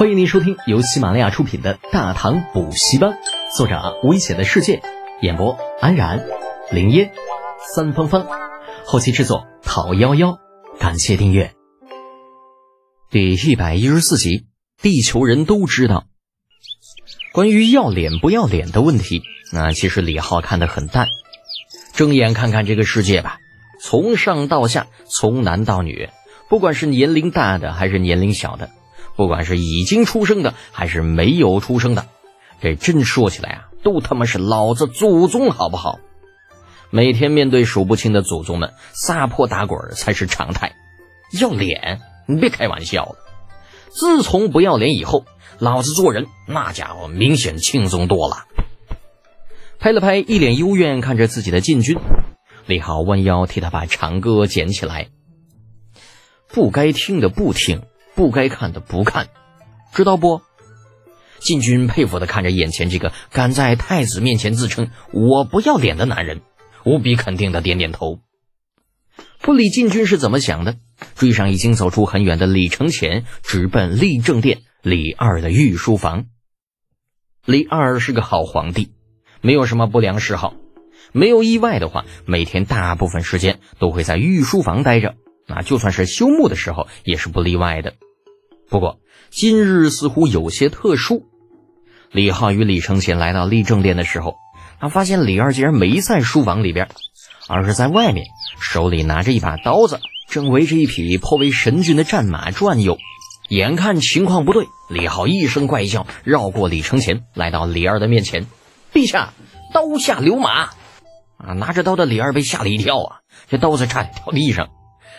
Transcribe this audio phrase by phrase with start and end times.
[0.00, 3.10] 欢迎您收听由喜马拉雅出品的《大唐补习班》，
[3.54, 4.80] 作者危险的世界，
[5.20, 6.24] 演播安然、
[6.72, 7.12] 林烟、
[7.74, 8.26] 三芳芳，
[8.86, 10.38] 后期制作讨幺幺，
[10.78, 11.52] 感谢订阅。
[13.10, 14.46] 第一百一十四集，
[14.80, 16.06] 地球人都知道
[17.34, 19.20] 关于要脸不要脸的问题，
[19.52, 21.08] 那其实李浩看得很淡。
[21.92, 23.36] 睁眼看看这个世界吧，
[23.82, 26.08] 从上到下，从男到女，
[26.48, 28.70] 不管是年龄大的还是年龄小的。
[29.20, 32.06] 不管是已经出生的还是没有出生的，
[32.62, 35.98] 这真说起来啊，都他妈是老子祖宗，好不好？
[36.88, 40.72] 每天面对数不清的祖宗们，撒泼打滚才是常态。
[41.38, 42.00] 要脸？
[42.26, 43.16] 你别开玩笑了！
[43.90, 45.26] 自从不要脸以后，
[45.58, 48.46] 老子做人那家伙明显轻松多了。
[49.78, 51.98] 拍了拍一脸幽怨看着自己的禁军，
[52.64, 55.08] 李浩弯腰替他把长歌捡起来。
[56.48, 57.82] 不该听的不听。
[58.20, 59.28] 不该看的不看，
[59.94, 60.42] 知道不？
[61.38, 66.42] 禁军佩服的看着眼前这个敢在太子面前自称“我不要脸”的男人，
[66.84, 68.20] 无比肯定的点点头。
[69.40, 70.76] 不理禁军是怎么想的，
[71.14, 76.26] 追上已经走出很远的李承前，直奔立正殿李二的御书房。
[77.46, 78.92] 李二是个好皇帝，
[79.40, 80.52] 没有什么不良嗜好，
[81.12, 85.14] 没有意外的话，每天大部分时间都会在御书房待着。
[85.46, 87.94] 那就算是休沐的时候，也是不例外的。
[88.70, 91.24] 不过今日似乎有些特殊。
[92.12, 94.36] 李浩与李承前来到立正殿的时候，
[94.80, 96.88] 他发现李二竟然没在书房里边，
[97.48, 98.26] 而是在外面，
[98.60, 102.96] 手里拿着一把刀子，正围着一匹颇为神骏的战马转悠。
[103.48, 108.46] 眼看情况不对，李浩一声怪叫，绕过李承前，来到李二的面前
[108.94, 109.32] ：“陛下，
[109.74, 110.70] 刀下留马！”
[111.36, 114.68] 啊，拿着刀的李二被吓了一跳啊，这刀子差点掉地上。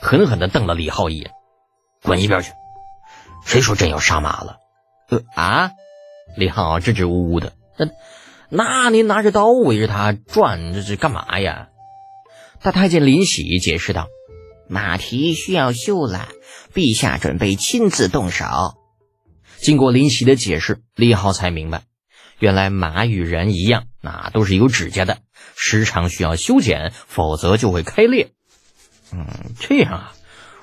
[0.00, 1.30] 狠狠地瞪了李浩一眼，
[2.02, 2.52] 滚一边去！
[3.44, 4.56] 谁说朕要杀马了？
[5.08, 5.70] 呃啊！
[6.36, 7.52] 李浩支支吾吾的。
[7.76, 7.86] 那
[8.48, 11.68] 那您拿着刀围着他转，这是干嘛呀？
[12.62, 14.08] 大太监林喜解释道
[14.68, 16.28] ：“马蹄需要修了，
[16.72, 18.46] 陛下准备亲自动手。”
[19.60, 21.82] 经过林喜的解释，李浩才明白，
[22.38, 25.18] 原来马与人一样，那都是有指甲的，
[25.56, 28.32] 时常需要修剪，否则就会开裂。
[29.12, 29.26] 嗯，
[29.60, 30.14] 这样啊，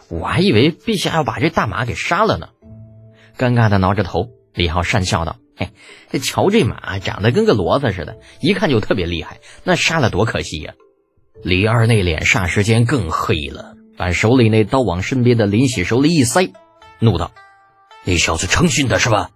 [0.10, 2.50] 我还以为陛下要把这大马给杀了呢。
[3.42, 5.70] 尴尬的挠着头，李浩讪笑道：“嘿，
[6.12, 10.76] 这瞧这马长得跟个骡子似的，一看就特别厉害，那杀了多可惜呀！”
[11.44, 16.54] 李二那脸霎时间更黑了，把手里那刀往身边的林喜手里一塞，
[17.00, 17.32] 怒道
[18.06, 19.32] ：“你小子诚信的是吧？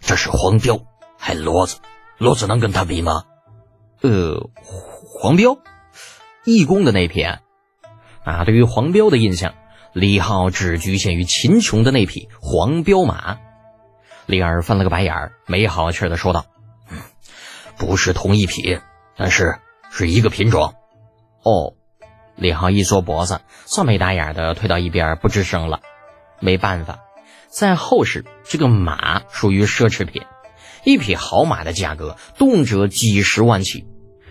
[0.00, 0.80] 这是黄彪，
[1.18, 1.76] 还骡子，
[2.18, 3.24] 骡子能跟他比吗？”
[4.00, 4.48] 呃，
[5.20, 5.58] 黄彪，
[6.46, 7.22] 义工的那匹。
[7.22, 9.52] 啊，对于黄彪的印象，
[9.92, 13.38] 李浩只局限于秦琼的那匹黄骠马。
[14.26, 16.46] 李二翻了个白眼儿，没好气的说道
[17.76, 18.80] ：“不是同一匹，
[19.16, 19.58] 但是
[19.90, 20.74] 是一个品种。”
[21.44, 21.74] 哦，
[22.36, 25.80] 李浩一缩脖子，算没打眼的退到一边不吱声了。
[26.40, 27.00] 没办法，
[27.48, 30.22] 在后世，这个马属于奢侈品，
[30.84, 33.86] 一匹好马的价格动辄几十万起，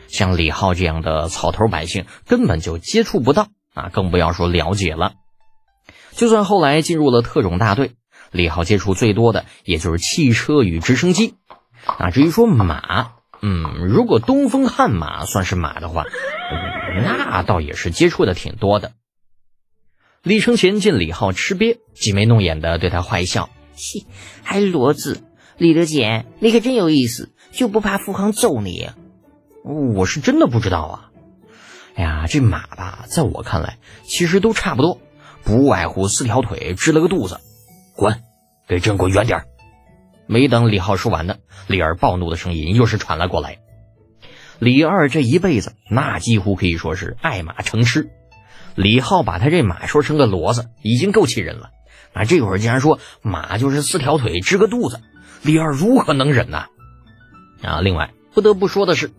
[0.07, 3.49] 像李浩这样的草头百姓根本就接触不到。
[3.73, 5.13] 啊，更不要说了解了。
[6.11, 7.93] 就算后来进入了特种大队，
[8.31, 11.35] 李浩接触最多的也就是汽车与直升机。
[11.85, 16.05] 啊，至于说马，嗯，如果东风悍马算是马的话，
[17.03, 18.91] 那倒也是接触的挺多的。
[20.21, 24.05] 李承前见李浩吃瘪，挤眉弄眼的对他坏笑：“嘻，
[24.43, 25.23] 还骡子？
[25.57, 28.89] 李德简，你可真有意思，就不怕富康揍你？
[29.95, 31.09] 我是真的不知道啊。”
[31.95, 34.99] 哎呀，这马吧，在我看来，其实都差不多，
[35.43, 37.39] 不外乎四条腿，支了个肚子。
[37.95, 38.21] 滚，
[38.67, 39.45] 给朕滚远点！
[40.27, 41.35] 没等李浩说完呢，
[41.67, 43.57] 李二暴怒的声音又是传了过来。
[44.59, 48.09] 李二这一辈子，那几乎可以说是爱马成痴。
[48.75, 51.71] 李浩把他这马说成个骡子，已经够气人了。
[52.13, 55.01] 啊，这会儿竟然说马就是四条腿，支个肚子，
[55.41, 56.65] 李二如何能忍呢？
[57.61, 59.11] 啊，另外不得不说的是。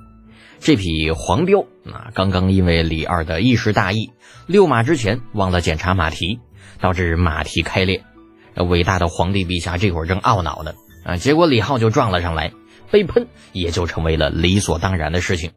[0.64, 4.12] 这匹黄标啊，刚刚因为李二的一时大意，
[4.46, 6.38] 遛马之前忘了检查马蹄，
[6.80, 8.04] 导致马蹄开裂。
[8.54, 10.74] 伟大的皇帝陛下这会儿正懊恼呢
[11.04, 12.52] 啊，结果李浩就撞了上来，
[12.92, 15.50] 被喷也就成为了理所当然的事情。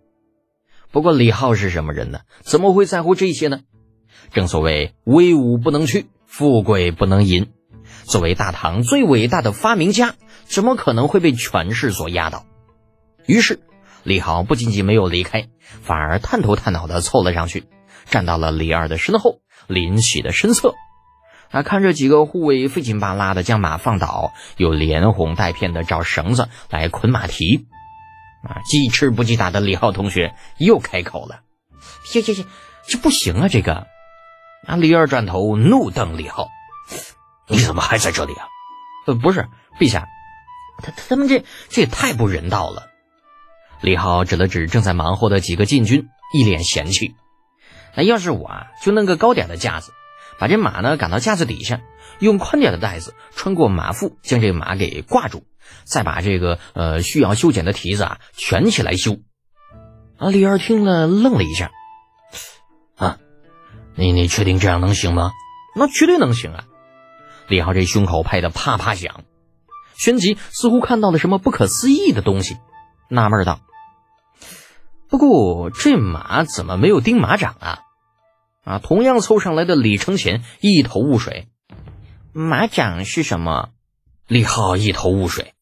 [0.92, 2.22] 不过李浩是什么人呢？
[2.42, 3.60] 怎么会在乎这些呢？
[4.34, 7.52] 正所谓威武不能屈，富贵不能淫。
[8.06, 10.16] 作为大唐最伟大的发明家，
[10.46, 12.48] 怎么可能会被权势所压倒？
[13.28, 13.60] 于是。
[14.06, 15.48] 李浩不仅仅没有离开，
[15.81, 17.66] 反而探头探脑的凑了上去，
[18.06, 20.75] 站到了李二的身后，林喜的身侧。
[21.50, 27.66] 啊，看着几个护卫费劲巴拉的将马放倒，又连哄带骗的找绳子来捆马蹄。
[28.48, 31.40] 啊，记吃不记打的李浩同学又开口了
[32.06, 32.46] ：“行行行，
[32.88, 33.48] 这不行啊！
[33.48, 33.88] 这个。”
[34.68, 36.50] 啊，李二转头怒瞪李浩
[37.50, 38.46] ：“你怎么还在这里啊
[39.07, 39.48] ？”“呃，不是，
[39.80, 40.07] 陛下，
[40.84, 42.90] 他他们这这也太不人道了。”
[43.81, 47.16] 李浩指了指正在忙活的几个禁军，一脸嫌弃
[47.95, 49.92] ：“那要是我啊，就弄个高点的架子，
[50.39, 51.81] 把这马呢赶到架子底下，
[52.19, 55.44] 用宽点的带子穿过马腹，将这马给挂住。”
[55.83, 59.18] 再把这个呃需要修剪的蹄子啊卷起来修。
[60.18, 61.71] 啊，李二听了愣了一下，
[62.95, 63.18] 啊，
[63.95, 65.31] 你你确定这样能行吗？
[65.75, 66.66] 那绝对能行啊！
[67.48, 69.24] 李浩这胸口拍的啪啪响。
[69.98, 72.57] 旋即似乎看到了什么不可思议的东西，
[73.10, 73.60] 纳闷道
[75.15, 77.79] ：“不过这马怎么没有钉马掌啊？”
[78.65, 81.47] 啊，同样凑上来的李承前一头雾水，
[82.33, 83.69] 马掌是什么？
[84.27, 85.53] 李浩一头雾水。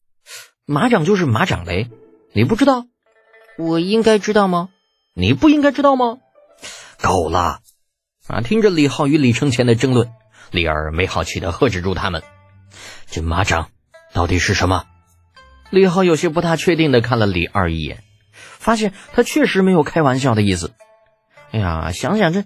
[0.66, 1.88] 马掌就是马掌雷，
[2.32, 2.86] 你不知道？
[3.56, 4.70] 我应该知道吗？
[5.14, 6.18] 你不应该知道吗？
[7.00, 7.60] 够了！
[8.26, 10.10] 啊，听着李浩与李承前的争论，
[10.50, 12.24] 李二没好气的喝止住他们
[13.06, 13.68] ：“这马掌
[14.12, 14.86] 到底是什么？”
[15.70, 18.02] 李浩有些不大确定的看了李二一眼，
[18.64, 20.72] 发现他确实没有开玩笑的意思。
[21.52, 22.44] 哎呀，想想这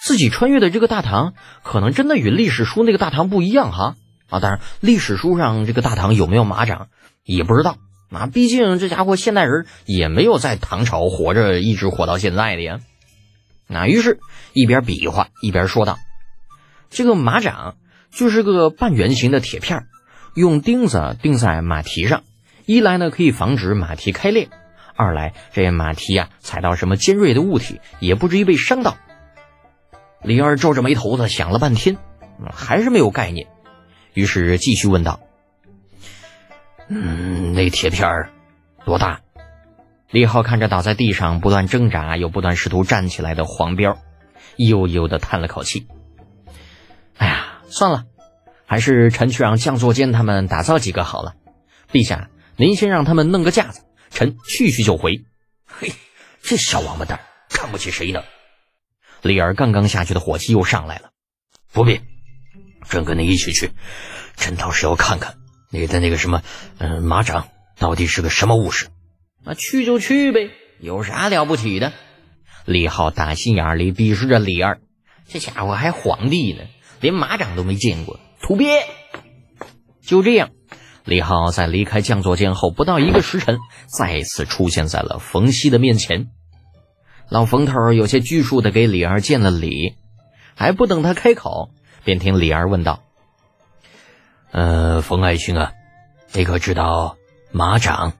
[0.00, 3.96] 自己穿越的这个大唐，可能真的与历史书那个大唐不一样哈。
[4.28, 6.86] 啊，当然，历史书上这个大唐有没有马掌？
[7.24, 7.78] 也不知道
[8.10, 12.78] 啊，毕竟这家伙现代人也没有在唐朝活着，一直活到现在的呀。
[13.66, 14.20] 那于是，
[14.52, 15.98] 一边比划一边说道
[16.90, 17.74] ：“这个马掌
[18.12, 19.86] 就是个半圆形的铁片，
[20.34, 22.22] 用钉子钉在马蹄上，
[22.66, 24.48] 一来呢可以防止马蹄开裂，
[24.96, 28.96] 二来这马蹄呀踩到什么尖锐的物体也不至于被伤到。”
[30.22, 31.96] 李二皱着眉头子想了半天，
[32.52, 33.48] 还是没有概念，
[34.12, 35.20] 于是继续问道。
[36.88, 38.30] 嗯，那铁片儿
[38.84, 39.20] 多大？
[40.10, 43.96] 李浩看着倒在地上不断挣扎又不断试图站起来的黄彪，
[44.56, 45.86] 悠悠的叹了口气。
[47.16, 48.06] 哎呀，算了，
[48.66, 51.34] 还是臣去让将作监他们打造几个好了。
[51.92, 55.24] 陛下，您先让他们弄个架子，臣去去就回。
[55.66, 55.92] 嘿，
[56.42, 58.22] 这小王八蛋看不起谁呢？
[59.22, 61.10] 李儿刚刚下去的火气又上来了。
[61.72, 62.00] 不必，
[62.88, 63.70] 朕跟你一起去，
[64.36, 65.36] 朕倒是要看看。
[65.70, 66.42] 你的那个什么，
[66.78, 67.48] 嗯，马掌
[67.78, 68.88] 到底是个什么物事？
[69.44, 71.92] 那去就去呗，有啥了不起的？
[72.64, 74.80] 李浩打心眼里鄙视着李二，
[75.28, 76.64] 这家伙还皇帝呢，
[77.00, 78.84] 连马掌都没见过，土鳖！
[80.02, 80.50] 就这样，
[81.04, 86.28] 李浩在离开将座间后不到一个时辰，再次出现在了冯熙的面前。
[87.28, 89.96] 老冯头有些拘束的给李二见了礼，
[90.54, 91.70] 还不等他开口，
[92.04, 93.02] 便听李二问道。
[94.50, 95.72] 呃，冯爱卿啊，
[96.32, 97.16] 你可知道
[97.52, 98.14] 马掌？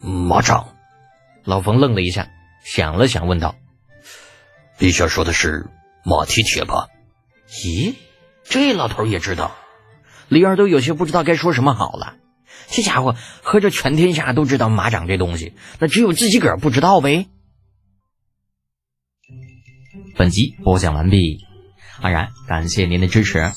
[0.00, 0.74] 马掌？
[1.44, 2.28] 老冯愣了一下，
[2.64, 3.56] 想了想，问道
[4.78, 5.66] ：“陛下说的是
[6.04, 6.88] 马蹄铁吧？”
[7.48, 7.94] 咦，
[8.44, 9.56] 这老头也知道？
[10.28, 12.16] 李二都有些不知道该说什么好了。
[12.68, 17.26] 这家伙合着全天下都知道马掌这东西，那只有自己个儿不知道呗。
[20.16, 21.44] 本集播讲完毕，
[22.00, 23.52] 安然感谢您的支持。